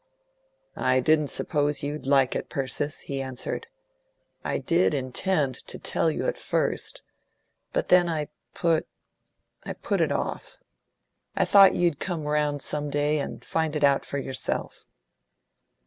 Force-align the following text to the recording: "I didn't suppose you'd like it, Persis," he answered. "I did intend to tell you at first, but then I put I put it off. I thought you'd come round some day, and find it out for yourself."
"I 0.75 0.99
didn't 0.99 1.27
suppose 1.27 1.83
you'd 1.83 2.07
like 2.07 2.35
it, 2.35 2.49
Persis," 2.49 3.01
he 3.01 3.21
answered. 3.21 3.67
"I 4.43 4.57
did 4.57 4.95
intend 4.95 5.59
to 5.67 5.77
tell 5.77 6.09
you 6.09 6.25
at 6.25 6.39
first, 6.39 7.03
but 7.71 7.89
then 7.89 8.09
I 8.09 8.29
put 8.55 8.87
I 9.63 9.73
put 9.73 10.01
it 10.01 10.11
off. 10.11 10.57
I 11.35 11.45
thought 11.45 11.75
you'd 11.75 11.99
come 11.99 12.23
round 12.23 12.63
some 12.63 12.89
day, 12.89 13.19
and 13.19 13.45
find 13.45 13.75
it 13.75 13.83
out 13.83 14.03
for 14.03 14.17
yourself." 14.17 14.85